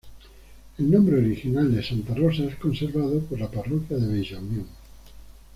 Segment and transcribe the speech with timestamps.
[0.79, 4.65] El nombre original de Santa Rosa es conservado por la parroquia de Bella Unión.